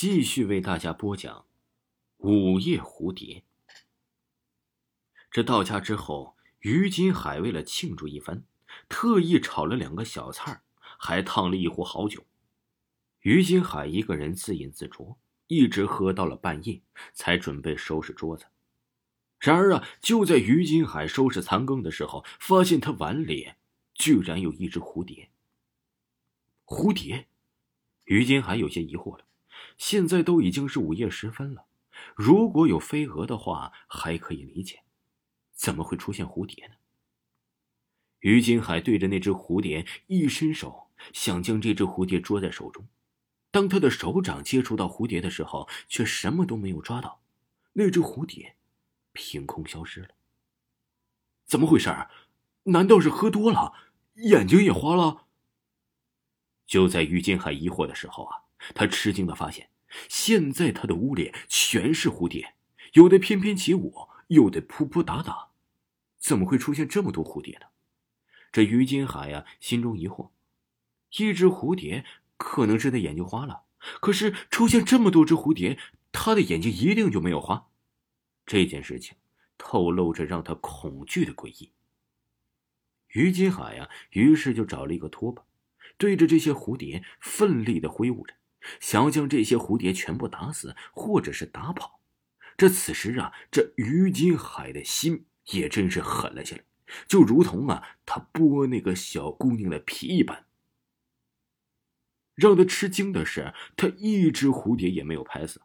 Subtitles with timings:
[0.00, 1.44] 继续为大家播讲
[2.26, 3.40] 《午夜蝴蝶》。
[5.30, 8.42] 这到家之后，于金海为了庆祝一番，
[8.88, 10.62] 特意炒了两个小菜
[10.98, 12.24] 还烫了一壶好酒。
[13.20, 15.18] 于金海一个人自饮自酌，
[15.48, 16.80] 一直喝到了半夜，
[17.12, 18.46] 才准备收拾桌子。
[19.38, 23.52] 然而啊，就在于金海收拾残羹的时候，发现他碗里
[23.92, 25.30] 居然有一只蝴蝶。
[26.64, 27.28] 蝴蝶，
[28.04, 29.26] 于金海有些疑惑了。
[29.80, 31.64] 现在都已经是午夜时分了，
[32.14, 34.82] 如果有飞蛾的话还可以理解，
[35.54, 36.74] 怎么会出现蝴蝶呢？
[38.18, 42.86] 于金海对着那只蝴蝶一伸手，想将这只蝴蝶捉在手中。
[43.50, 47.22] 当他的手掌接触到蝴蝶的时候，却什么都没有抓到，
[47.72, 48.56] 那只蝴蝶
[49.12, 50.10] 凭空消失了。
[51.46, 51.88] 怎么回事？
[52.64, 53.72] 难道是喝多了，
[54.16, 55.24] 眼睛也花了？
[56.66, 59.70] 就在于金海疑惑的时候啊，他吃惊的发现。
[60.08, 62.54] 现在他的屋里全是蝴蝶，
[62.92, 65.48] 有的翩翩起舞，有的扑扑打打，
[66.18, 67.66] 怎么会出现这么多蝴蝶呢？
[68.52, 70.30] 这于金海呀，心中疑惑：
[71.18, 72.04] 一只蝴蝶
[72.36, 73.62] 可能是他眼睛花了，
[74.00, 75.76] 可是出现这么多只蝴蝶，
[76.12, 77.66] 他的眼睛一定就没有花。
[78.46, 79.16] 这件事情
[79.58, 81.72] 透露着让他恐惧的诡异。
[83.08, 85.44] 于金海呀，于是就找了一个拖把，
[85.98, 88.34] 对着这些蝴蝶奋力的挥舞着。
[88.80, 92.00] 想要将这些蝴蝶全部打死，或者是打跑。
[92.56, 96.62] 这此时啊，这于金海的心也真是狠了下来，
[97.08, 100.46] 就如同啊，他剥那个小姑娘的皮一般。
[102.34, 105.62] 让他吃惊的是，他一只蝴蝶也没有拍死，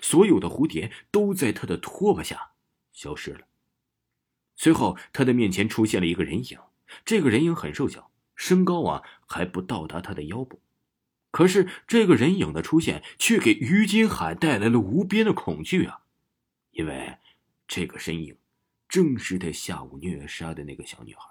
[0.00, 2.52] 所有的蝴蝶都在他的拖把下
[2.92, 3.46] 消失了。
[4.56, 6.58] 随后，他的面前出现了一个人影，
[7.04, 10.60] 这个人影很瘦小，身高啊还不到达他的腰部。
[11.36, 16.00] 可是这个人影的出现，却给于金海带来了无边的恐惧啊！
[16.70, 17.18] 因为
[17.68, 18.38] 这个身影，
[18.88, 21.28] 正是他下午虐杀的那个小女孩。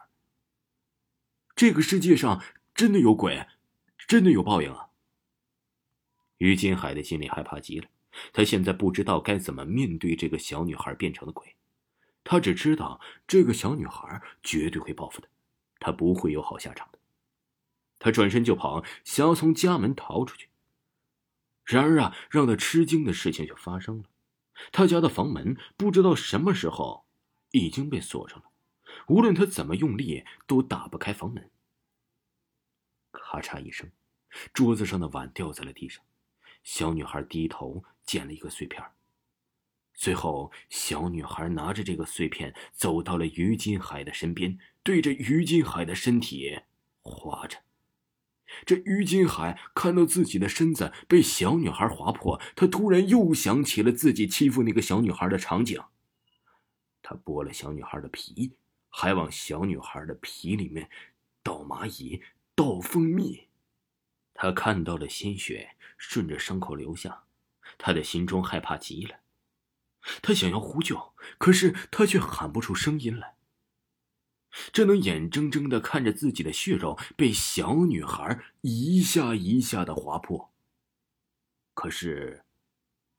[1.56, 2.44] 这个世界上
[2.76, 3.48] 真的有鬼，
[3.98, 4.90] 真的有报应啊！
[6.38, 7.88] 于金海的心里害怕极了，
[8.32, 11.56] 他现在不知道该怎么面对这个小女孩变成的鬼。
[12.24, 15.28] 他只知道这个小女孩绝对会报复他，
[15.80, 17.00] 他不会有好下场的。
[18.00, 20.50] 他转身就跑，想要从家门逃出去。
[21.64, 24.04] 然而啊，让他吃惊的事情就发生了：
[24.72, 27.06] 他家的房门不知道什么时候
[27.52, 28.46] 已经被锁上了，
[29.08, 31.50] 无论他怎么用力都打不开房门。
[33.12, 33.92] 咔嚓一声，
[34.54, 36.04] 桌子上的碗掉在了地上，
[36.64, 38.84] 小女孩低头捡了一个碎片。
[39.98, 46.60] 随后，小女孩拿着这个碎片走到了于金海的身边，对着于金海的身体
[47.02, 47.58] 划着。
[48.66, 55.82] 这于金海看到自己的身子被小女孩划破，他突然又想起了自己欺负那个小女孩的场景。
[57.02, 58.54] 他剥了小女孩的皮，
[58.90, 60.90] 还往小女孩的皮里面
[61.44, 62.24] 倒蚂蚁、
[62.56, 63.48] 倒蜂蜜。
[64.34, 67.24] 他看到了鲜血顺着伤口流下，
[67.78, 69.20] 他的心中害怕极了。
[70.22, 73.36] 他想要呼救，可是他却喊不出声音来。
[74.72, 80.54] 这能眼睁睁的看着自己的血肉被小女孩一下一下的划破，
[81.74, 82.44] 可是，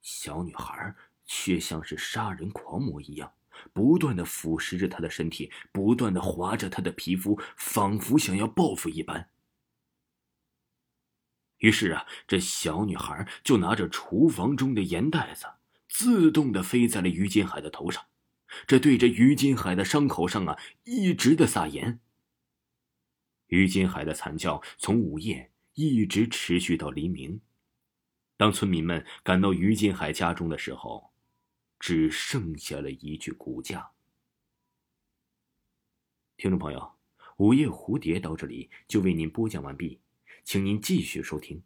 [0.00, 3.32] 小女孩却像是杀人狂魔一样，
[3.72, 9.28] 不断的腐蚀着他的身体，不断的划着他的皮肤，仿佛想要报复一般。
[11.58, 15.46] 于是啊，这小女孩就拿着厨房中的盐袋子，
[15.88, 18.04] 自动的飞在了于金海的头上。
[18.66, 22.00] 这对着于金海的伤口上啊，一直的撒盐。
[23.48, 27.40] 于金海的惨叫从午夜一直持续到黎明。
[28.36, 31.12] 当村民们赶到于金海家中的时候，
[31.78, 33.92] 只剩下了一具骨架。
[36.36, 36.98] 听众朋友，
[37.38, 40.00] 午夜蝴蝶到这里就为您播讲完毕，
[40.44, 41.62] 请您继续收听